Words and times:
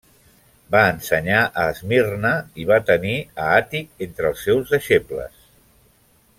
Va 0.75 0.79
ensenyar 0.93 1.41
a 1.41 1.65
Esmirna 1.73 2.33
i 2.63 2.67
va 2.71 2.79
tenir 2.89 3.13
a 3.45 3.53
Àtic 3.61 4.05
entre 4.09 4.33
els 4.33 4.45
seus 4.49 4.77
deixebles. 4.77 5.49